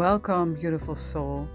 Welcome, 0.00 0.54
beautiful 0.54 0.94
soul. 0.94 1.46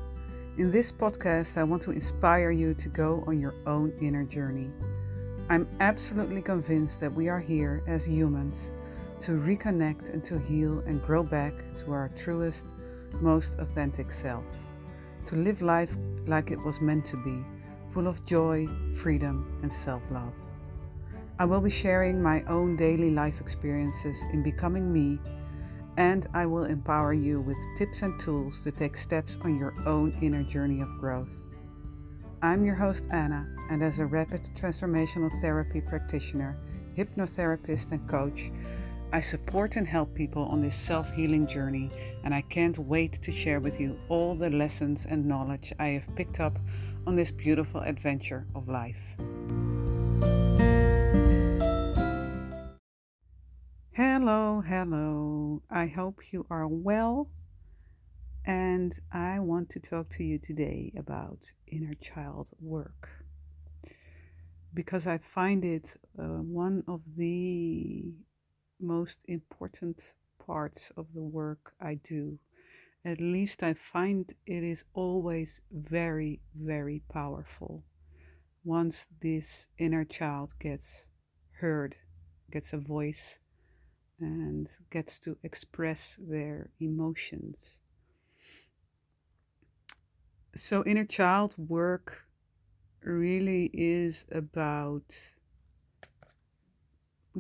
In 0.59 0.69
this 0.69 0.91
podcast, 0.91 1.57
I 1.57 1.63
want 1.63 1.81
to 1.81 1.89
inspire 1.89 2.51
you 2.51 2.75
to 2.75 2.89
go 2.89 3.23
on 3.25 3.39
your 3.39 3.55
own 3.65 3.91
inner 3.99 4.23
journey. 4.23 4.69
I'm 5.49 5.67
absolutely 5.79 6.43
convinced 6.43 6.99
that 6.99 7.11
we 7.11 7.27
are 7.27 7.39
here 7.39 7.81
as 7.87 8.07
humans 8.07 8.75
to 9.21 9.31
reconnect 9.31 10.13
and 10.13 10.23
to 10.25 10.37
heal 10.37 10.81
and 10.81 11.01
grow 11.01 11.23
back 11.23 11.55
to 11.77 11.91
our 11.91 12.09
truest, 12.09 12.67
most 13.19 13.57
authentic 13.57 14.11
self. 14.11 14.45
To 15.25 15.37
live 15.37 15.63
life 15.63 15.97
like 16.27 16.51
it 16.51 16.63
was 16.63 16.79
meant 16.79 17.05
to 17.05 17.17
be, 17.23 17.43
full 17.89 18.07
of 18.07 18.23
joy, 18.27 18.67
freedom, 18.93 19.57
and 19.63 19.73
self 19.73 20.03
love. 20.11 20.33
I 21.39 21.45
will 21.45 21.61
be 21.61 21.71
sharing 21.71 22.21
my 22.21 22.43
own 22.43 22.75
daily 22.75 23.09
life 23.09 23.41
experiences 23.41 24.23
in 24.33 24.43
becoming 24.43 24.93
me 24.93 25.17
and 25.97 26.27
I 26.33 26.45
will 26.45 26.65
empower 26.65 27.13
you 27.13 27.41
with 27.41 27.57
tips 27.77 28.01
and 28.01 28.19
tools 28.19 28.59
to 28.61 28.71
take 28.71 28.97
steps 28.97 29.37
on 29.41 29.57
your 29.57 29.73
own 29.85 30.17
inner 30.21 30.43
journey 30.43 30.81
of 30.81 30.97
growth. 30.99 31.45
I'm 32.41 32.65
your 32.65 32.75
host, 32.75 33.07
Anna, 33.11 33.47
and 33.69 33.81
as 33.81 33.99
a 33.99 34.05
rapid 34.05 34.43
transformational 34.55 35.31
therapy 35.41 35.81
practitioner, 35.81 36.59
hypnotherapist, 36.97 37.91
and 37.91 38.07
coach, 38.07 38.51
I 39.11 39.19
support 39.19 39.77
and 39.77 39.87
help 39.87 40.13
people 40.13 40.43
on 40.43 40.61
this 40.61 40.75
self 40.75 41.09
healing 41.13 41.47
journey, 41.47 41.89
and 42.23 42.33
I 42.33 42.41
can't 42.41 42.77
wait 42.77 43.13
to 43.21 43.31
share 43.31 43.59
with 43.59 43.79
you 43.79 43.97
all 44.09 44.35
the 44.35 44.49
lessons 44.49 45.05
and 45.05 45.25
knowledge 45.25 45.71
I 45.79 45.87
have 45.87 46.13
picked 46.15 46.39
up 46.39 46.59
on 47.07 47.15
this 47.15 47.31
beautiful 47.31 47.81
adventure 47.81 48.45
of 48.55 48.67
life. 48.67 49.15
Hello, 53.95 54.59
hello. 54.59 55.61
I 55.69 55.87
hope 55.87 56.33
you 56.33 56.45
are 56.49 56.67
well. 56.67 57.29
And 58.43 58.91
I 59.09 59.39
want 59.39 59.69
to 59.69 59.79
talk 59.79 60.09
to 60.09 60.23
you 60.25 60.37
today 60.37 60.91
about 60.97 61.53
inner 61.65 61.93
child 61.93 62.49
work 62.59 63.07
because 64.73 65.07
I 65.07 65.17
find 65.17 65.63
it 65.63 65.95
uh, 66.19 66.41
one 66.43 66.83
of 66.89 67.15
the 67.15 68.03
most 68.81 69.23
important 69.29 70.11
parts 70.45 70.91
of 70.97 71.13
the 71.13 71.23
work 71.23 71.71
I 71.79 71.93
do. 71.93 72.37
At 73.05 73.21
least 73.21 73.63
I 73.63 73.75
find 73.75 74.29
it 74.45 74.61
is 74.61 74.83
always 74.93 75.61
very, 75.71 76.41
very 76.53 77.01
powerful 77.07 77.85
once 78.65 79.07
this 79.21 79.67
inner 79.77 80.03
child 80.03 80.51
gets 80.59 81.07
heard, 81.61 81.95
gets 82.51 82.73
a 82.73 82.77
voice 82.77 83.39
and 84.19 84.69
gets 84.89 85.19
to 85.19 85.37
express 85.43 86.19
their 86.21 86.69
emotions. 86.79 87.79
So, 90.55 90.83
inner 90.85 91.05
child 91.05 91.55
work 91.57 92.25
really 93.01 93.69
is 93.73 94.25
about 94.31 95.33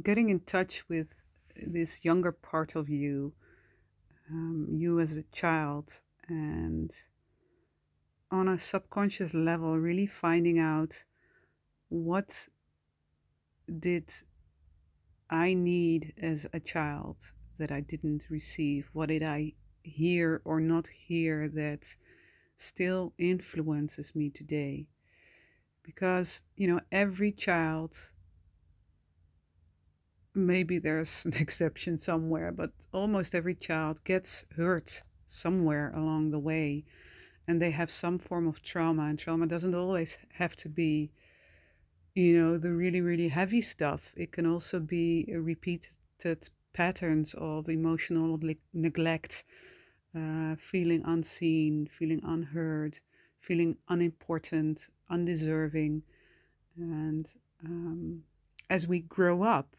getting 0.01 0.29
in 0.29 0.41
touch 0.41 0.87
with 0.89 1.25
this 1.55 2.03
younger 2.03 2.31
part 2.31 2.75
of 2.75 2.89
you, 2.89 3.33
um, 4.29 4.67
you 4.69 4.99
as 4.99 5.15
a 5.15 5.23
child, 5.23 6.01
and 6.27 6.91
on 8.31 8.49
a 8.49 8.57
subconscious 8.57 9.33
level, 9.33 9.77
really 9.77 10.07
finding 10.07 10.59
out 10.59 11.05
what 11.87 12.47
did 13.79 14.11
I 15.29 15.53
need 15.53 16.13
as 16.21 16.45
a 16.53 16.59
child 16.59 17.17
that 17.57 17.71
I 17.71 17.79
didn't 17.79 18.23
receive? 18.29 18.89
What 18.93 19.09
did 19.09 19.23
I 19.23 19.53
hear 19.83 20.41
or 20.45 20.59
not 20.59 20.87
hear 20.87 21.47
that 21.49 21.83
still 22.57 23.13
influences 23.17 24.15
me 24.15 24.29
today? 24.29 24.87
Because, 25.83 26.43
you 26.55 26.67
know, 26.67 26.81
every 26.91 27.31
child, 27.31 27.95
maybe 30.33 30.77
there's 30.77 31.25
an 31.25 31.33
exception 31.33 31.97
somewhere, 31.97 32.51
but 32.51 32.71
almost 32.91 33.35
every 33.35 33.55
child 33.55 34.03
gets 34.03 34.45
hurt 34.55 35.01
somewhere 35.27 35.91
along 35.95 36.31
the 36.31 36.39
way 36.39 36.85
and 37.47 37.61
they 37.61 37.71
have 37.71 37.91
some 37.91 38.17
form 38.17 38.47
of 38.47 38.61
trauma. 38.61 39.03
And 39.03 39.19
trauma 39.19 39.47
doesn't 39.47 39.75
always 39.75 40.17
have 40.33 40.55
to 40.57 40.69
be 40.69 41.11
you 42.15 42.39
know, 42.39 42.57
the 42.57 42.71
really, 42.71 43.01
really 43.01 43.27
heavy 43.27 43.61
stuff. 43.61 44.13
It 44.15 44.31
can 44.31 44.45
also 44.45 44.79
be 44.79 45.27
repeated 45.29 45.89
patterns 46.73 47.35
of 47.37 47.69
emotional 47.69 48.39
neglect, 48.73 49.43
uh, 50.15 50.55
feeling 50.57 51.03
unseen, 51.05 51.87
feeling 51.87 52.21
unheard, 52.23 52.99
feeling 53.39 53.77
unimportant, 53.89 54.87
undeserving. 55.09 56.03
And 56.77 57.27
um, 57.63 58.23
as 58.69 58.87
we 58.87 58.99
grow 58.99 59.43
up, 59.43 59.75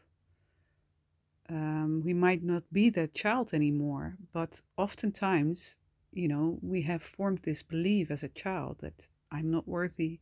um, 1.49 2.03
we 2.05 2.13
might 2.13 2.43
not 2.43 2.65
be 2.73 2.91
that 2.91 3.15
child 3.15 3.55
anymore, 3.55 4.17
but 4.33 4.61
oftentimes, 4.77 5.77
you 6.13 6.29
know, 6.29 6.59
we 6.61 6.83
have 6.83 7.03
formed 7.03 7.41
this 7.45 7.63
belief 7.63 8.11
as 8.11 8.23
a 8.23 8.29
child 8.29 8.79
that 8.81 9.07
I'm 9.31 9.51
not 9.51 9.69
worthy, 9.69 10.21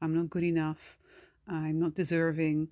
I'm 0.00 0.14
not 0.14 0.30
good 0.30 0.44
enough, 0.44 0.96
I'm 1.48 1.78
not 1.80 1.94
deserving, 1.94 2.68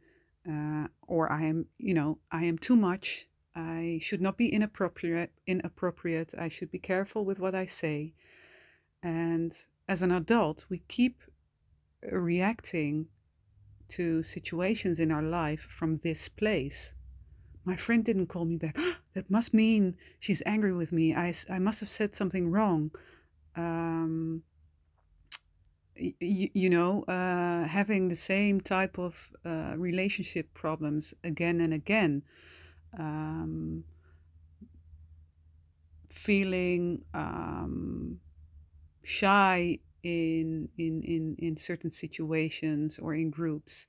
uh, 0.48 0.86
or 1.06 1.30
I 1.30 1.44
am, 1.44 1.66
you 1.78 1.94
know, 1.94 2.18
I 2.30 2.44
am 2.44 2.58
too 2.58 2.76
much. 2.76 3.26
I 3.54 3.98
should 4.02 4.20
not 4.20 4.36
be 4.36 4.48
inappropriate. 4.48 5.32
Inappropriate. 5.46 6.34
I 6.38 6.48
should 6.48 6.70
be 6.70 6.78
careful 6.78 7.24
with 7.24 7.40
what 7.40 7.54
I 7.54 7.66
say. 7.66 8.14
And 9.02 9.52
as 9.88 10.02
an 10.02 10.12
adult, 10.12 10.64
we 10.68 10.82
keep 10.88 11.22
reacting 12.02 13.06
to 13.88 14.22
situations 14.22 15.00
in 15.00 15.10
our 15.10 15.22
life 15.22 15.60
from 15.60 15.96
this 15.96 16.28
place. 16.28 16.92
My 17.64 17.76
friend 17.76 18.04
didn't 18.04 18.28
call 18.28 18.44
me 18.44 18.56
back. 18.56 18.76
that 19.14 19.30
must 19.30 19.52
mean 19.52 19.96
she's 20.20 20.42
angry 20.46 20.72
with 20.72 20.92
me. 20.92 21.14
I, 21.14 21.34
I 21.50 21.58
must 21.58 21.80
have 21.80 21.90
said 21.90 22.14
something 22.14 22.50
wrong. 22.50 22.90
Um, 23.56 24.42
you, 25.98 26.50
you 26.52 26.70
know, 26.70 27.02
uh, 27.04 27.66
having 27.66 28.08
the 28.08 28.16
same 28.16 28.60
type 28.60 28.98
of 28.98 29.30
uh, 29.44 29.74
relationship 29.76 30.54
problems 30.54 31.14
again 31.24 31.60
and 31.60 31.74
again, 31.74 32.22
um, 32.98 33.84
feeling 36.10 37.02
um, 37.14 38.20
shy 39.04 39.78
in, 40.02 40.68
in 40.78 41.02
in 41.02 41.36
in 41.38 41.56
certain 41.56 41.90
situations 41.90 42.98
or 42.98 43.14
in 43.14 43.30
groups. 43.30 43.86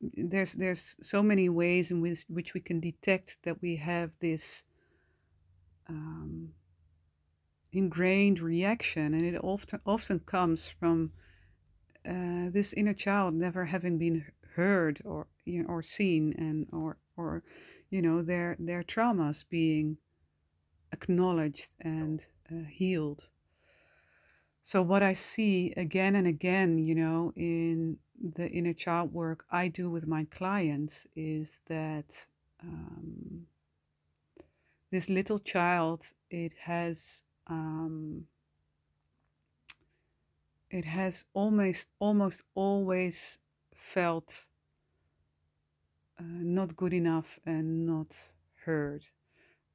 There's 0.00 0.54
there's 0.54 0.96
so 1.00 1.22
many 1.22 1.48
ways 1.48 1.90
in 1.90 2.00
which 2.00 2.24
which 2.28 2.54
we 2.54 2.60
can 2.60 2.80
detect 2.80 3.38
that 3.44 3.62
we 3.62 3.76
have 3.76 4.10
this. 4.20 4.64
Um, 5.88 6.50
ingrained 7.72 8.40
reaction, 8.40 9.14
and 9.14 9.24
it 9.24 9.38
often 9.42 9.80
often 9.86 10.20
comes 10.20 10.68
from 10.68 11.12
uh, 12.06 12.50
this 12.50 12.72
inner 12.72 12.94
child 12.94 13.34
never 13.34 13.66
having 13.66 13.98
been 13.98 14.26
heard 14.54 15.00
or 15.04 15.28
you 15.44 15.62
know, 15.62 15.68
or 15.68 15.82
seen, 15.82 16.34
and 16.36 16.66
or 16.72 16.98
or 17.16 17.42
you 17.90 18.02
know 18.02 18.22
their 18.22 18.56
their 18.58 18.82
traumas 18.82 19.44
being 19.48 19.98
acknowledged 20.92 21.70
and 21.80 22.26
uh, 22.50 22.64
healed. 22.68 23.22
So 24.62 24.80
what 24.80 25.02
I 25.02 25.12
see 25.14 25.72
again 25.76 26.14
and 26.14 26.26
again, 26.26 26.78
you 26.78 26.94
know, 26.94 27.32
in 27.34 27.98
the 28.20 28.48
inner 28.48 28.72
child 28.74 29.12
work 29.12 29.44
I 29.50 29.68
do 29.68 29.90
with 29.90 30.06
my 30.06 30.26
clients 30.30 31.06
is 31.16 31.60
that 31.66 32.26
um, 32.62 33.46
this 34.92 35.08
little 35.08 35.40
child 35.40 36.04
it 36.30 36.52
has 36.64 37.24
um, 37.52 38.24
it 40.70 40.84
has 40.84 41.24
almost 41.34 41.88
almost 41.98 42.42
always 42.54 43.38
felt 43.74 44.46
uh, 46.18 46.22
not 46.58 46.76
good 46.76 46.94
enough 46.94 47.38
and 47.44 47.86
not 47.86 48.12
heard. 48.64 49.06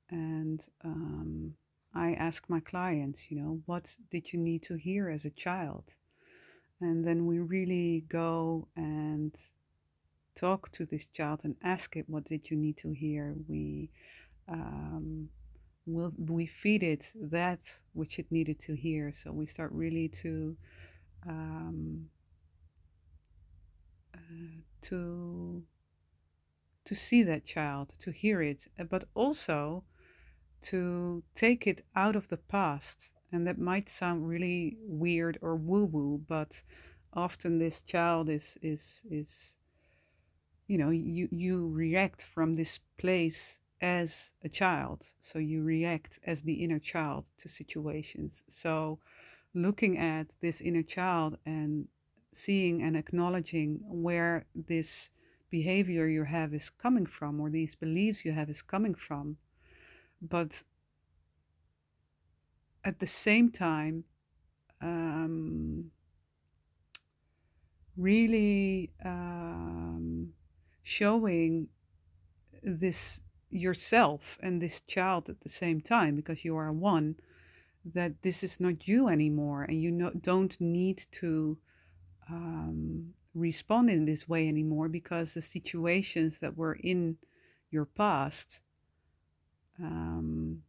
And 0.09 0.61
um, 0.83 1.55
i 1.93 2.11
ask 2.13 2.39
my 2.47 2.59
clients 2.59 3.19
you 3.29 3.37
know 3.41 3.61
what 3.65 3.95
did 4.11 4.31
you 4.31 4.39
need 4.39 4.61
to 4.63 4.75
hear 4.75 5.09
as 5.09 5.25
a 5.25 5.29
child? 5.45 5.85
And 6.79 7.05
then 7.07 7.25
we 7.25 7.39
really 7.39 8.05
go 8.07 8.67
and 8.75 9.33
talk 10.35 10.71
to 10.71 10.85
this 10.85 11.05
child 11.17 11.39
and 11.43 11.55
ask 11.63 11.95
it 11.95 12.05
what 12.07 12.25
did 12.25 12.49
you 12.49 12.57
need 12.57 12.77
to 12.77 12.89
hear? 12.91 13.35
We 13.47 13.89
um, 14.47 15.29
will 15.87 16.13
we 16.17 16.45
feed 16.45 16.83
it 16.83 17.11
that 17.15 17.61
which 17.93 18.19
it 18.19 18.31
needed 18.31 18.59
to 18.59 18.75
hear. 18.75 19.11
So 19.11 19.31
we 19.31 19.45
start 19.45 19.71
really 19.71 20.07
to 20.09 20.57
um, 21.25 22.09
uh, 24.13 24.61
to 24.81 25.63
to 26.85 26.95
see 26.95 27.23
that 27.23 27.45
child 27.45 27.93
to 27.99 28.11
hear 28.11 28.41
it 28.41 28.67
but 28.89 29.05
also 29.13 29.83
to 30.61 31.23
take 31.35 31.67
it 31.67 31.85
out 31.95 32.15
of 32.15 32.27
the 32.29 32.37
past. 32.37 33.11
And 33.31 33.45
that 33.45 33.59
might 33.59 33.89
sound 33.89 34.27
really 34.27 34.77
weird 34.81 35.37
or 35.41 35.55
woo-woo, 35.55 36.21
but 36.27 36.63
often 37.13 37.59
this 37.59 37.81
child 37.81 38.29
is 38.29 38.57
is 38.61 39.01
is 39.09 39.55
you 40.67 40.77
know, 40.77 40.89
you 40.89 41.29
you 41.31 41.67
react 41.67 42.21
from 42.21 42.55
this 42.55 42.79
place 42.97 43.57
as 43.81 44.31
a 44.43 44.49
child. 44.49 45.05
So 45.21 45.39
you 45.39 45.63
react 45.63 46.19
as 46.25 46.43
the 46.43 46.63
inner 46.63 46.79
child 46.79 47.29
to 47.37 47.49
situations. 47.49 48.43
So 48.47 48.99
looking 49.53 49.97
at 49.97 50.27
this 50.41 50.61
inner 50.61 50.83
child 50.83 51.37
and 51.45 51.87
seeing 52.33 52.81
and 52.81 52.95
acknowledging 52.95 53.79
where 53.83 54.45
this 54.53 55.09
behavior 55.49 56.07
you 56.07 56.23
have 56.25 56.53
is 56.53 56.69
coming 56.69 57.05
from 57.05 57.39
or 57.39 57.49
these 57.49 57.75
beliefs 57.75 58.25
you 58.25 58.31
have 58.33 58.49
is 58.49 58.61
coming 58.61 58.93
from 58.93 59.37
but 60.21 60.63
at 62.83 62.99
the 62.99 63.07
same 63.07 63.49
time 63.49 64.03
um, 64.81 65.89
really 67.95 68.91
um, 69.03 70.29
showing 70.83 71.67
this 72.61 73.21
yourself 73.49 74.37
and 74.41 74.61
this 74.61 74.81
child 74.81 75.29
at 75.29 75.41
the 75.41 75.49
same 75.49 75.81
time 75.81 76.15
because 76.15 76.43
you 76.43 76.55
are 76.55 76.71
one 76.71 77.15
that 77.85 78.21
this 78.21 78.43
is 78.43 78.59
not 78.59 78.87
you 78.87 79.07
anymore 79.07 79.63
and 79.63 79.81
you 79.81 79.91
no, 79.91 80.11
don't 80.11 80.59
need 80.59 81.05
to 81.11 81.57
um, 82.29 83.13
respond 83.33 83.89
in 83.89 84.05
this 84.05 84.27
way 84.27 84.47
anymore 84.47 84.89
because 84.89 85.33
the 85.33 85.41
situations 85.41 86.39
that 86.39 86.57
were 86.57 86.73
in 86.73 87.17
your 87.71 87.85
past 87.85 88.59
um, 89.79 90.63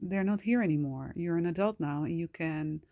they're 0.00 0.24
not 0.24 0.42
here 0.42 0.62
anymore. 0.62 1.12
You're 1.16 1.36
an 1.36 1.46
adult 1.46 1.80
now 1.80 2.04
and 2.04 2.18
you 2.18 2.28
can 2.28 2.82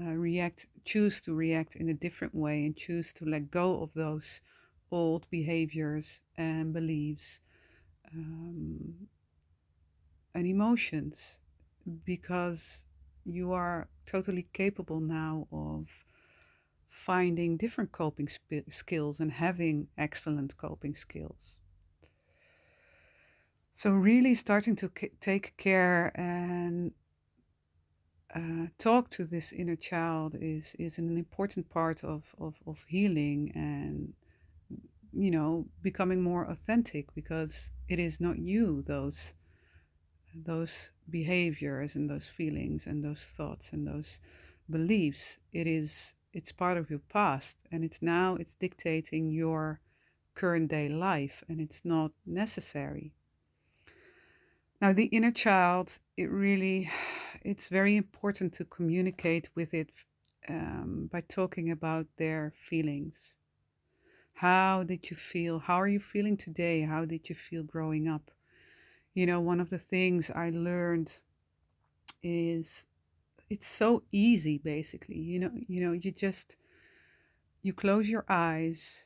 uh, 0.00 0.12
react 0.12 0.66
choose 0.84 1.20
to 1.22 1.34
react 1.34 1.76
in 1.76 1.88
a 1.88 1.94
different 1.94 2.34
way 2.34 2.64
and 2.64 2.76
choose 2.76 3.12
to 3.14 3.24
let 3.24 3.50
go 3.50 3.82
of 3.82 3.94
those 3.94 4.40
old 4.90 5.26
behaviors 5.30 6.20
and 6.36 6.72
beliefs 6.72 7.40
um, 8.14 9.08
and 10.34 10.46
emotions 10.46 11.38
because 12.04 12.86
you 13.24 13.52
are 13.52 13.88
totally 14.06 14.46
capable 14.52 15.00
now 15.00 15.46
of 15.52 16.04
finding 16.88 17.56
different 17.56 17.92
coping 17.92 18.28
sp- 18.28 18.68
skills 18.70 19.18
and 19.20 19.32
having 19.32 19.88
excellent 19.96 20.56
coping 20.56 20.94
skills. 20.94 21.60
So, 23.74 23.90
really 23.90 24.34
starting 24.34 24.76
to 24.76 24.90
c- 24.98 25.10
take 25.20 25.56
care 25.56 26.12
and 26.14 26.92
uh, 28.34 28.66
talk 28.78 29.10
to 29.10 29.24
this 29.24 29.52
inner 29.52 29.76
child 29.76 30.36
is, 30.40 30.74
is 30.78 30.98
an 30.98 31.16
important 31.16 31.70
part 31.70 32.04
of, 32.04 32.34
of, 32.38 32.56
of 32.66 32.84
healing 32.88 33.52
and, 33.54 34.12
you 35.12 35.30
know, 35.30 35.66
becoming 35.82 36.22
more 36.22 36.44
authentic 36.44 37.14
because 37.14 37.70
it 37.92 37.98
is 37.98 38.20
not 38.20 38.38
you, 38.38 38.82
those, 38.86 39.34
those 40.34 40.90
behaviors 41.08 41.94
and 41.94 42.08
those 42.08 42.26
feelings 42.26 42.86
and 42.86 43.04
those 43.04 43.22
thoughts 43.22 43.70
and 43.72 43.86
those 43.86 44.18
beliefs. 44.70 45.38
It 45.52 45.66
is 45.66 46.14
it's 46.32 46.52
part 46.52 46.76
of 46.78 46.90
your 46.90 47.00
past 47.10 47.58
and 47.70 47.84
it's 47.84 48.00
now 48.00 48.36
it's 48.36 48.54
dictating 48.54 49.30
your 49.30 49.80
current 50.34 50.70
day 50.70 50.88
life 50.88 51.44
and 51.48 51.60
it's 51.60 51.84
not 51.84 52.10
necessary 52.24 53.12
now 54.80 54.92
the 54.92 55.06
inner 55.06 55.30
child 55.30 55.98
it 56.16 56.30
really 56.30 56.90
it's 57.42 57.68
very 57.68 57.96
important 57.96 58.52
to 58.54 58.64
communicate 58.64 59.50
with 59.54 59.74
it 59.74 59.90
um, 60.48 61.08
by 61.12 61.20
talking 61.20 61.70
about 61.70 62.06
their 62.16 62.52
feelings 62.56 63.34
how 64.42 64.82
did 64.82 65.08
you 65.08 65.16
feel? 65.16 65.60
How 65.60 65.76
are 65.80 65.86
you 65.86 66.00
feeling 66.00 66.36
today? 66.36 66.82
How 66.82 67.04
did 67.04 67.28
you 67.28 67.34
feel 67.36 67.62
growing 67.62 68.08
up? 68.08 68.32
You 69.14 69.24
know 69.24 69.38
one 69.38 69.60
of 69.60 69.70
the 69.70 69.78
things 69.78 70.32
i 70.34 70.50
learned 70.50 71.18
is 72.24 72.86
it's 73.48 73.68
so 73.68 74.02
easy 74.10 74.58
basically. 74.58 75.18
You 75.18 75.38
know 75.38 75.52
you 75.68 75.80
know 75.84 75.92
you 75.92 76.10
just 76.10 76.56
you 77.62 77.72
close 77.72 78.08
your 78.08 78.24
eyes 78.28 79.04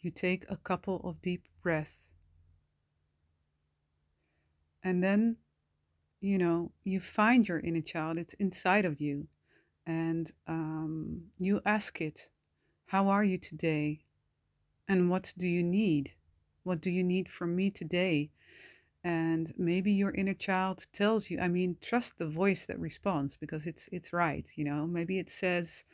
you 0.00 0.10
take 0.10 0.46
a 0.48 0.56
couple 0.56 1.02
of 1.04 1.20
deep 1.20 1.42
breaths 1.62 2.08
and 4.82 5.04
then 5.04 5.36
you 6.22 6.38
know 6.38 6.72
you 6.84 6.98
find 6.98 7.46
your 7.46 7.60
inner 7.60 7.82
child. 7.82 8.16
It's 8.16 8.32
inside 8.34 8.86
of 8.86 9.02
you. 9.02 9.28
And 9.86 10.32
um, 10.46 11.24
you 11.38 11.60
ask 11.66 12.00
it 12.00 12.28
how 12.86 13.08
are 13.08 13.24
you 13.24 13.36
today 13.36 14.07
and 14.88 15.10
what 15.10 15.34
do 15.36 15.46
you 15.46 15.62
need? 15.62 16.12
What 16.64 16.80
do 16.80 16.90
you 16.90 17.04
need 17.04 17.28
from 17.28 17.54
me 17.54 17.70
today? 17.70 18.30
And 19.04 19.52
maybe 19.56 19.92
your 19.92 20.10
inner 20.10 20.34
child 20.34 20.86
tells 20.92 21.30
you 21.30 21.38
i 21.38 21.48
mean 21.48 21.76
trust 21.80 22.18
the 22.18 22.26
voice 22.26 22.66
that 22.66 22.80
responds 22.80 23.36
because 23.36 23.64
it's 23.64 23.88
it's 23.92 24.12
right 24.12 24.46
you 24.56 24.64
know? 24.64 24.86
Maybe 24.86 25.18
it 25.18 25.30
says 25.30 25.84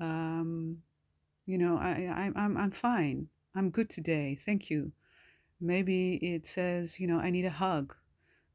um, 0.00 0.78
you 1.46 1.58
know 1.58 1.76
I, 1.76 1.90
I 1.90 2.42
i'm 2.42 2.56
i'm 2.56 2.70
fine. 2.70 3.28
I'm 3.54 3.70
good 3.70 3.90
today. 3.90 4.38
Thank 4.46 4.70
you. 4.70 4.92
Maybe 5.60 6.14
it 6.22 6.46
says 6.46 6.98
you 7.00 7.06
know 7.06 7.18
i 7.18 7.30
need 7.30 7.44
a 7.44 7.50
hug. 7.50 7.94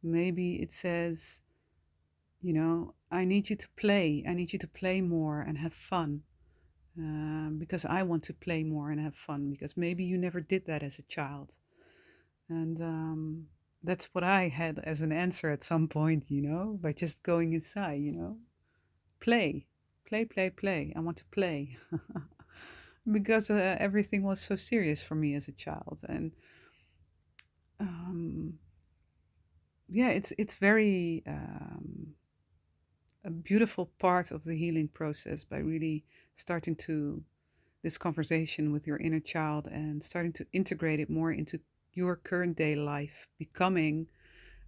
Maybe 0.02 0.56
it 0.56 0.72
says 0.72 1.40
you 2.42 2.54
know 2.54 2.96
i 3.12 3.26
need 3.26 3.50
you 3.50 3.56
to 3.56 3.68
play. 3.76 4.24
I 4.28 4.34
need 4.34 4.54
you 4.54 4.60
to 4.60 4.68
play 4.68 5.02
more 5.02 5.42
and 5.42 5.58
have 5.60 5.74
fun 5.74 6.24
um, 6.98 7.58
because 7.58 7.86
i 7.86 8.02
want 8.04 8.24
to 8.24 8.34
play 8.34 8.64
more 8.64 8.92
and 8.92 9.00
have 9.00 9.16
fun 9.16 9.50
because 9.52 9.76
maybe 9.76 10.04
you 10.04 10.18
never 10.18 10.40
did 10.40 10.66
that 10.66 10.84
as 10.84 10.98
a 11.00 11.04
child 11.04 11.52
and 12.50 12.80
um, 12.82 13.48
that's 13.84 14.10
what 14.14 14.24
I 14.24 14.50
had 14.50 14.80
as 14.84 15.02
an 15.02 15.12
answer 15.12 15.50
at 15.50 15.64
some 15.64 15.88
point, 15.88 16.26
you 16.28 16.42
know, 16.42 16.78
by 16.82 16.94
just 16.94 17.24
going 17.24 17.54
inside, 17.54 18.02
you 18.02 18.12
know. 18.12 18.38
Play, 19.20 19.66
play, 20.08 20.26
play, 20.26 20.50
play. 20.50 20.94
I 20.96 21.00
want 21.00 21.18
to 21.18 21.26
play. 21.26 21.78
because 23.12 23.50
uh, 23.50 23.78
everything 23.80 24.24
was 24.24 24.42
so 24.42 24.56
serious 24.56 25.02
for 25.02 25.16
me 25.16 25.36
as 25.36 25.48
a 25.48 25.52
child. 25.52 26.00
And 26.08 26.32
um, 27.80 28.56
yeah, 29.90 30.10
it's, 30.10 30.34
it's 30.38 30.56
very 30.56 31.24
um, 31.28 32.16
a 33.24 33.30
beautiful 33.30 33.92
part 34.00 34.32
of 34.32 34.44
the 34.44 34.56
healing 34.56 34.88
process 34.88 35.44
by 35.44 35.58
really 35.58 36.06
starting 36.36 36.76
to 36.76 37.24
this 37.84 37.98
conversation 37.98 38.72
with 38.72 38.88
your 38.88 38.98
inner 38.98 39.20
child 39.20 39.68
and 39.68 40.04
starting 40.04 40.34
to 40.34 40.46
integrate 40.52 41.00
it 41.00 41.10
more 41.10 41.32
into 41.32 41.60
your 41.94 42.16
current 42.16 42.58
day 42.58 42.76
life, 42.76 43.28
becoming 43.38 44.08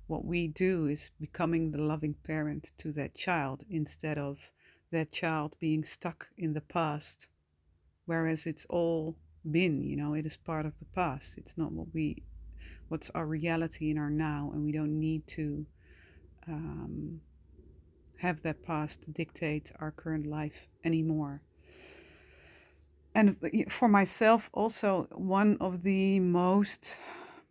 what 0.06 0.24
we 0.24 0.48
do 0.48 0.86
is 0.86 1.12
becoming 1.20 1.72
the 1.72 1.82
loving 1.82 2.16
parent 2.24 2.72
to 2.78 2.92
that 2.92 3.16
child 3.16 3.64
instead 3.70 4.18
of 4.18 4.52
that 4.92 5.12
child 5.12 5.56
being 5.60 5.84
stuck 5.84 6.28
in 6.38 6.54
the 6.54 6.62
past, 6.62 7.28
whereas 8.06 8.46
it's 8.46 8.66
all 8.70 9.18
been, 9.50 9.84
you 9.84 9.98
know, 9.98 10.14
it 10.14 10.26
is 10.26 10.38
part 10.38 10.66
of 10.66 10.78
the 10.80 10.86
past. 10.86 11.34
It's 11.38 11.58
not 11.58 11.72
what 11.72 11.88
we, 11.94 12.24
what's 12.88 13.10
our 13.10 13.26
reality 13.26 13.90
in 13.90 13.98
our 13.98 14.10
now, 14.10 14.52
and 14.54 14.64
we 14.64 14.72
don't 14.72 15.00
need 15.00 15.28
to 15.28 15.66
um, 16.48 17.22
have 18.18 18.44
that 18.44 18.64
past 18.64 19.12
dictate 19.12 19.72
our 19.80 19.92
current 19.92 20.26
life 20.26 20.68
anymore 20.86 21.42
and 23.18 23.36
for 23.70 23.88
myself 23.88 24.50
also 24.54 25.08
one 25.12 25.58
of 25.60 25.84
the 25.84 26.20
most 26.20 26.98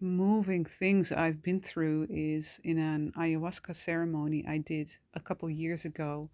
moving 0.00 0.64
things 0.64 1.10
i've 1.12 1.42
been 1.42 1.60
through 1.60 2.06
is 2.10 2.60
in 2.62 2.78
an 2.78 3.12
ayahuasca 3.18 3.74
ceremony 3.74 4.44
i 4.48 4.58
did 4.58 4.88
a 5.14 5.20
couple 5.20 5.48
years 5.50 5.84
ago 5.84 6.30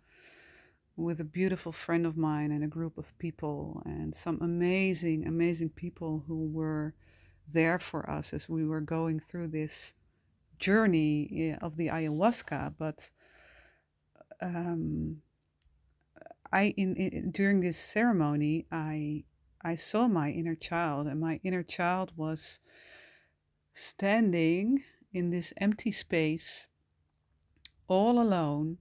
with 0.96 1.18
a 1.20 1.24
beautiful 1.24 1.72
friend 1.72 2.04
of 2.06 2.16
mine 2.16 2.50
and 2.52 2.62
a 2.62 2.74
group 2.76 2.98
of 2.98 3.16
people 3.18 3.82
and 3.86 4.14
some 4.14 4.38
amazing 4.42 5.26
amazing 5.26 5.70
people 5.70 6.24
who 6.26 6.46
were 6.52 6.94
there 7.52 7.78
for 7.78 8.08
us 8.08 8.32
as 8.32 8.48
we 8.48 8.64
were 8.64 8.80
going 8.80 9.18
through 9.18 9.48
this 9.48 9.92
journey 10.58 11.28
eh, 11.52 11.64
of 11.64 11.76
the 11.76 11.88
ayahuasca. 11.88 12.74
But 12.78 13.10
um, 14.40 15.18
I 16.52 16.74
in, 16.76 16.96
in 16.96 17.30
during 17.30 17.60
this 17.60 17.78
ceremony 17.78 18.66
I 18.70 19.24
I 19.62 19.74
saw 19.74 20.08
my 20.08 20.30
inner 20.30 20.54
child 20.54 21.06
and 21.06 21.20
my 21.20 21.40
inner 21.42 21.62
child 21.62 22.12
was 22.16 22.58
standing 23.74 24.82
in 25.12 25.30
this 25.30 25.52
empty 25.56 25.92
space 25.92 26.66
all 27.88 28.20
alone 28.20 28.78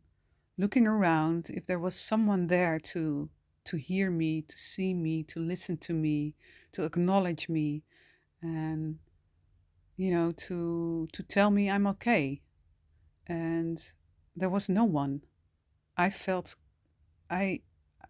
looking 0.58 0.88
around 0.88 1.50
if 1.50 1.66
there 1.66 1.80
was 1.80 1.96
someone 1.96 2.48
there 2.48 2.80
to 2.80 3.30
to 3.64 3.78
hear 3.78 4.12
me 4.12 4.42
to 4.42 4.58
see 4.58 4.94
me 4.94 5.24
to 5.24 5.40
listen 5.40 5.78
to 5.78 5.94
me 5.94 6.36
to 6.74 6.84
acknowledge 6.84 7.48
me 7.48 7.84
and 8.42 8.98
you 9.98 10.12
know 10.12 10.32
to 10.32 11.08
to 11.14 11.24
tell 11.24 11.52
me 11.52 11.70
I'm 11.70 11.88
okay. 11.88 12.42
And 13.28 13.80
there 14.36 14.50
was 14.50 14.68
no 14.68 14.84
one. 14.84 15.22
I 15.96 16.10
felt, 16.10 16.56
I, 17.32 17.62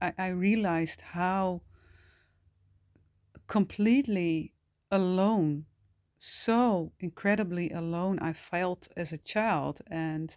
I, 0.02 0.14
I 0.18 0.28
realized 0.30 1.02
how 1.02 1.62
completely 3.48 4.54
alone, 4.90 5.66
so 6.18 6.92
incredibly 7.00 7.70
alone 7.70 8.18
I 8.20 8.34
felt 8.34 8.88
as 8.98 9.14
a 9.14 9.18
child. 9.18 9.82
And 9.88 10.36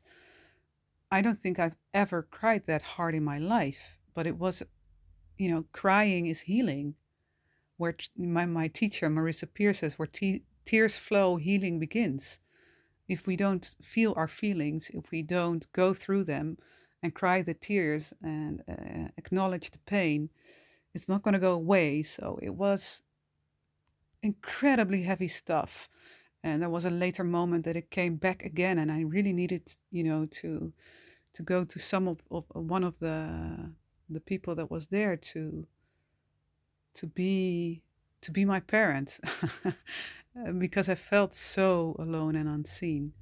I 1.11 1.23
don't 1.23 1.41
think 1.41 1.59
I've 1.59 1.77
ever 1.95 2.23
cried 2.23 2.67
that 2.67 2.83
hard 2.83 3.15
in 3.15 3.25
my 3.25 3.39
life, 3.39 3.97
but 4.15 4.27
it 4.27 4.37
was, 4.37 4.63
you 5.39 5.49
know, 5.51 5.65
crying 5.73 6.27
is 6.27 6.41
healing. 6.41 6.95
Where 7.77 7.97
my, 8.17 8.47
my 8.47 8.69
teacher, 8.69 9.09
Marisa 9.09 9.53
Peer, 9.53 9.75
says, 9.75 9.99
where 9.99 10.07
te- 10.07 10.45
tears 10.65 10.99
flow, 10.99 11.37
healing 11.37 11.81
begins. 11.81 12.39
If 13.09 13.27
we 13.27 13.37
don't 13.37 13.75
feel 13.83 14.15
our 14.17 14.29
feelings, 14.29 14.91
if 14.95 15.11
we 15.11 15.23
don't 15.23 15.71
go 15.73 15.93
through 15.93 16.25
them 16.25 16.59
and 17.05 17.15
cry 17.15 17.43
the 17.43 17.53
tears 17.53 18.15
and 18.23 18.63
uh, 18.67 19.09
acknowledge 19.19 19.71
the 19.71 19.79
pain, 19.81 20.31
it's 20.95 21.07
not 21.07 21.23
going 21.23 21.35
to 21.35 21.39
go 21.39 21.53
away. 21.53 22.03
So 22.03 22.39
it 22.43 22.55
was 22.55 23.03
incredibly 24.23 25.03
heavy 25.03 25.29
stuff. 25.29 25.91
And 26.43 26.63
there 26.63 26.71
was 26.71 26.87
a 26.87 26.91
later 26.91 27.23
moment 27.23 27.67
that 27.67 27.77
it 27.77 27.91
came 27.91 28.17
back 28.17 28.43
again, 28.43 28.79
and 28.79 28.91
I 28.91 29.03
really 29.03 29.35
needed, 29.35 29.71
you 29.91 30.03
know, 30.05 30.27
to 30.41 30.73
to 31.35 31.43
go 31.43 31.65
to 31.65 31.79
some 31.79 32.09
of, 32.09 32.19
of 32.31 32.45
one 32.55 32.85
of 32.85 32.99
the 33.01 33.71
the 34.09 34.21
people 34.21 34.55
that 34.55 34.71
was 34.71 34.89
there 34.89 35.17
to 35.17 35.67
to 36.95 37.07
be 37.07 37.83
to 38.21 38.31
be 38.31 38.45
my 38.45 38.61
parent 38.61 39.21
because 40.59 40.89
I 40.89 40.95
felt 40.95 41.35
so 41.35 41.97
alone 41.99 42.37
and 42.37 42.49
unseen. 42.49 43.13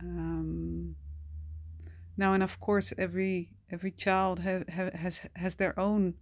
Um, 0.00 0.96
now, 2.18 2.34
and 2.34 2.42
of 2.42 2.58
course, 2.60 2.92
every 2.98 3.50
every 3.70 3.92
child 3.92 4.40
ha, 4.40 4.60
ha, 4.74 4.90
has 4.94 5.20
has 5.36 5.54
their 5.54 5.78
own 5.78 6.14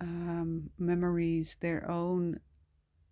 um, 0.00 0.70
memories, 0.78 1.56
their 1.60 1.90
own 1.90 2.38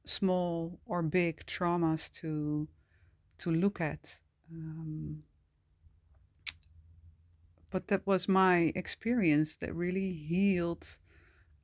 small 0.05 0.79
or 0.87 1.03
big 1.03 1.45
traumas 1.47 2.09
to 2.21 2.69
to 3.39 3.51
look 3.51 3.81
at. 3.81 4.21
Um, 4.51 5.25
but 7.71 7.89
that 7.89 8.07
was 8.07 8.29
my 8.29 8.73
experience 8.77 9.57
that 9.57 9.75
really 9.75 10.13
healed 10.13 10.99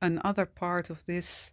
another 0.01 0.45
part 0.45 0.89
of 0.89 1.05
this 1.05 1.51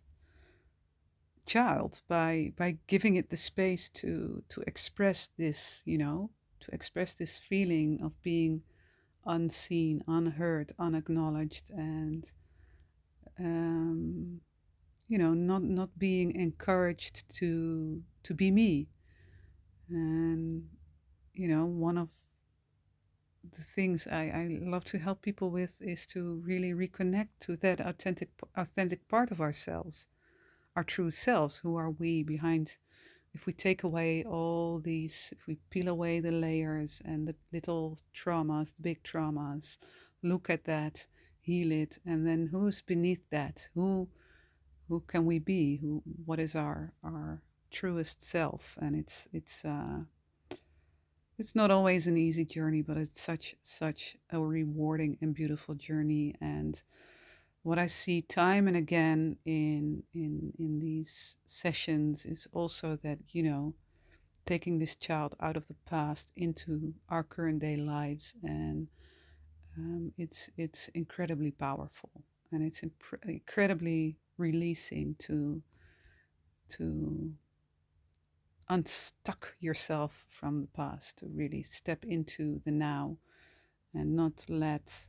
child 1.46 2.02
by 2.08 2.52
by 2.56 2.78
giving 2.88 3.16
it 3.16 3.30
the 3.30 3.36
space 3.36 3.88
to 3.88 4.42
to 4.48 4.60
express 4.66 5.30
this 5.38 5.82
you 5.84 5.98
know 5.98 6.30
to 6.60 6.74
express 6.74 7.14
this 7.14 7.36
feeling 7.36 8.00
of 8.02 8.12
being 8.22 8.62
unseen 9.26 10.02
unheard 10.06 10.72
unacknowledged 10.78 11.70
and 11.70 12.32
um, 13.38 14.40
you 15.08 15.18
know 15.18 15.34
not 15.34 15.62
not 15.62 15.98
being 15.98 16.34
encouraged 16.34 17.28
to 17.28 18.02
to 18.22 18.34
be 18.34 18.50
me 18.50 18.88
and 19.88 20.64
you 21.34 21.48
know 21.48 21.66
one 21.66 21.98
of 21.98 22.08
the 23.56 23.62
things 23.62 24.06
I, 24.06 24.24
I 24.28 24.58
love 24.60 24.84
to 24.84 24.98
help 24.98 25.22
people 25.22 25.50
with 25.50 25.80
is 25.80 26.06
to 26.06 26.42
really 26.44 26.72
reconnect 26.72 27.28
to 27.40 27.56
that 27.56 27.80
authentic 27.80 28.28
authentic 28.56 29.08
part 29.08 29.30
of 29.30 29.40
ourselves, 29.40 30.06
our 30.76 30.84
true 30.84 31.10
selves. 31.10 31.58
Who 31.58 31.76
are 31.76 31.90
we 31.90 32.22
behind? 32.22 32.76
If 33.34 33.46
we 33.46 33.52
take 33.52 33.84
away 33.84 34.24
all 34.24 34.80
these, 34.80 35.32
if 35.36 35.46
we 35.46 35.56
peel 35.70 35.88
away 35.88 36.20
the 36.20 36.32
layers 36.32 37.00
and 37.04 37.28
the 37.28 37.34
little 37.52 37.98
traumas, 38.14 38.74
the 38.74 38.82
big 38.82 39.02
traumas, 39.02 39.78
look 40.22 40.50
at 40.50 40.64
that, 40.64 41.06
heal 41.40 41.70
it, 41.72 41.98
and 42.04 42.26
then 42.26 42.48
who's 42.50 42.80
beneath 42.80 43.22
that? 43.30 43.68
Who, 43.74 44.08
who 44.88 45.00
can 45.06 45.26
we 45.26 45.38
be? 45.38 45.76
Who, 45.76 46.02
what 46.24 46.40
is 46.40 46.56
our 46.56 46.92
our 47.04 47.40
truest 47.70 48.22
self? 48.22 48.76
And 48.80 48.96
it's 48.96 49.28
it's. 49.32 49.64
Uh, 49.64 50.04
it's 51.40 51.54
not 51.54 51.70
always 51.70 52.06
an 52.06 52.18
easy 52.18 52.44
journey, 52.44 52.82
but 52.82 52.98
it's 52.98 53.18
such 53.18 53.56
such 53.62 54.18
a 54.28 54.38
rewarding 54.38 55.16
and 55.22 55.34
beautiful 55.34 55.74
journey. 55.74 56.34
And 56.38 56.82
what 57.62 57.78
I 57.78 57.86
see 57.86 58.22
time 58.22 58.66
and 58.68 58.76
again 58.76 59.36
in 59.44 60.02
in 60.14 60.52
in 60.58 60.80
these 60.80 61.36
sessions 61.46 62.24
is 62.24 62.46
also 62.52 62.98
that 63.02 63.18
you 63.30 63.42
know 63.42 63.74
taking 64.46 64.78
this 64.78 64.96
child 64.96 65.36
out 65.40 65.56
of 65.56 65.68
the 65.68 65.76
past 65.86 66.32
into 66.36 66.94
our 67.08 67.22
current 67.22 67.60
day 67.60 67.76
lives, 67.76 68.34
and 68.42 68.88
um, 69.76 70.12
it's 70.16 70.50
it's 70.56 70.88
incredibly 70.88 71.50
powerful 71.50 72.10
and 72.52 72.62
it's 72.62 72.82
incredibly 73.24 74.16
releasing 74.38 75.14
to 75.18 75.62
to 76.68 77.32
unstuck 78.68 79.54
yourself 79.58 80.24
from 80.28 80.60
the 80.60 80.68
past, 80.68 81.18
to 81.18 81.26
really 81.26 81.62
step 81.62 82.04
into 82.04 82.60
the 82.64 82.70
now 82.70 83.16
and 83.92 84.14
not 84.14 84.44
let 84.48 85.06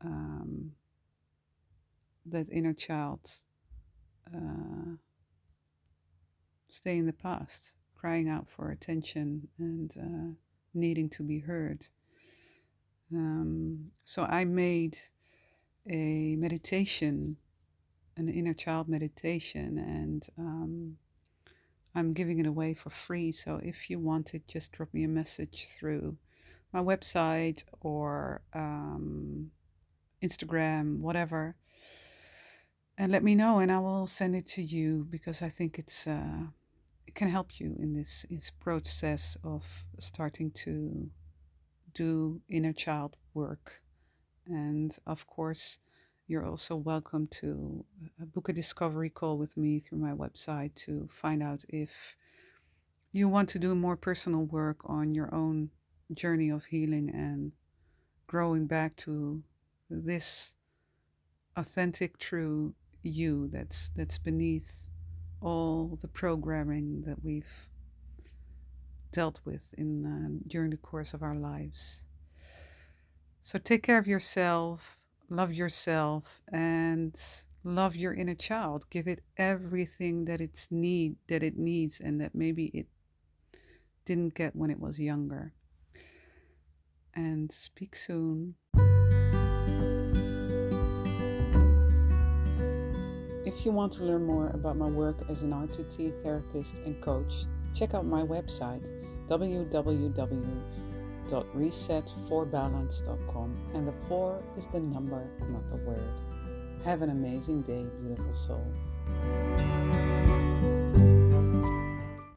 um, 0.00 0.72
that 2.26 2.46
inner 2.50 2.72
child 2.72 3.20
uh, 4.34 4.96
stay 6.70 6.96
in 6.96 7.06
the 7.06 7.12
past, 7.12 7.72
crying 7.94 8.28
out 8.28 8.48
for 8.48 8.70
attention 8.70 9.48
and 9.58 9.94
uh, 10.00 10.34
needing 10.74 11.08
to 11.10 11.22
be 11.22 11.40
heard. 11.40 11.86
Um, 13.12 13.90
so 14.04 14.24
I 14.24 14.44
made 14.44 14.98
a 15.88 16.36
meditation, 16.36 17.36
an 18.16 18.28
inner 18.28 18.54
child 18.54 18.88
meditation, 18.88 19.78
and 19.78 20.26
um, 20.38 20.96
I'm 21.94 22.12
giving 22.12 22.38
it 22.38 22.46
away 22.46 22.74
for 22.74 22.90
free. 22.90 23.30
So 23.32 23.60
if 23.62 23.88
you 23.88 23.98
want 24.00 24.34
it, 24.34 24.48
just 24.48 24.72
drop 24.72 24.92
me 24.92 25.04
a 25.04 25.08
message 25.08 25.68
through 25.68 26.16
my 26.72 26.80
website 26.80 27.62
or 27.80 28.42
um, 28.52 29.52
Instagram, 30.22 30.98
whatever, 30.98 31.54
and 32.96 33.10
let 33.10 33.24
me 33.24 33.34
know, 33.34 33.58
and 33.58 33.72
I 33.72 33.80
will 33.80 34.06
send 34.06 34.36
it 34.36 34.46
to 34.48 34.62
you 34.62 35.06
because 35.10 35.42
I 35.42 35.48
think 35.48 35.78
it's 35.78 36.06
uh, 36.06 36.46
it 37.06 37.14
can 37.14 37.28
help 37.28 37.58
you 37.60 37.76
in 37.78 37.94
this, 37.94 38.24
this 38.30 38.50
process 38.50 39.36
of 39.42 39.84
starting 39.98 40.50
to 40.52 41.10
do 41.92 42.40
inner 42.48 42.72
child 42.72 43.16
work, 43.34 43.82
and 44.46 44.96
of 45.06 45.26
course 45.26 45.78
you're 46.26 46.46
also 46.46 46.74
welcome 46.74 47.26
to 47.26 47.84
uh, 48.20 48.24
book 48.24 48.48
a 48.48 48.52
discovery 48.52 49.10
call 49.10 49.36
with 49.36 49.56
me 49.56 49.78
through 49.78 49.98
my 49.98 50.12
website 50.12 50.74
to 50.74 51.06
find 51.12 51.42
out 51.42 51.64
if 51.68 52.16
you 53.12 53.28
want 53.28 53.48
to 53.48 53.58
do 53.58 53.74
more 53.74 53.96
personal 53.96 54.42
work 54.44 54.78
on 54.86 55.14
your 55.14 55.32
own 55.34 55.70
journey 56.14 56.48
of 56.48 56.64
healing 56.66 57.10
and 57.12 57.52
growing 58.26 58.66
back 58.66 58.96
to 58.96 59.42
this 59.90 60.54
authentic 61.56 62.18
true 62.18 62.74
you 63.04 63.48
that's 63.52 63.90
that's 63.96 64.18
beneath 64.18 64.88
all 65.40 65.98
the 66.00 66.08
programming 66.08 67.02
that 67.06 67.22
we've 67.24 67.68
dealt 69.12 69.40
with 69.44 69.68
in 69.76 70.04
uh, 70.06 70.48
during 70.48 70.70
the 70.70 70.76
course 70.76 71.14
of 71.14 71.22
our 71.22 71.36
lives. 71.36 72.02
So 73.42 73.58
take 73.58 73.82
care 73.82 73.98
of 73.98 74.06
yourself 74.06 74.98
love 75.28 75.52
yourself 75.52 76.42
and 76.52 77.20
love 77.62 77.96
your 77.96 78.14
inner 78.14 78.34
child. 78.34 78.86
Give 78.90 79.06
it 79.08 79.22
everything 79.36 80.24
that 80.26 80.40
it's 80.40 80.70
need 80.70 81.16
that 81.28 81.42
it 81.42 81.56
needs 81.56 82.00
and 82.00 82.20
that 82.20 82.34
maybe 82.34 82.66
it 82.66 82.86
didn't 84.04 84.34
get 84.34 84.54
when 84.54 84.70
it 84.70 84.80
was 84.80 84.98
younger. 84.98 85.52
And 87.14 87.50
speak 87.52 87.94
soon 87.94 88.56
if 93.54 93.64
you 93.64 93.72
want 93.72 93.92
to 93.92 94.04
learn 94.04 94.26
more 94.26 94.48
about 94.48 94.76
my 94.76 94.88
work 94.88 95.16
as 95.28 95.42
an 95.42 95.52
RTT 95.52 96.22
therapist 96.22 96.78
and 96.78 97.00
coach 97.00 97.44
check 97.74 97.94
out 97.94 98.04
my 98.04 98.22
website 98.22 98.84
www 99.28 100.84
www.reset4balance.com 101.28 103.70
and 103.74 103.88
the 103.88 103.94
4 104.08 104.42
is 104.56 104.66
the 104.68 104.80
number, 104.80 105.28
not 105.48 105.68
the 105.68 105.76
word. 105.76 106.20
Have 106.84 107.02
an 107.02 107.10
amazing 107.10 107.60
day, 107.62 107.84
beautiful 108.00 108.32
soul. 108.32 108.64